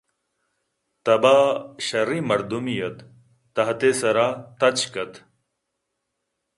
[1.03, 1.37] تب ءَ
[1.85, 2.97] شرّیں مردمے اَت
[3.55, 4.27] تحت ءِ سر ءَ
[4.59, 5.13] تچک اَت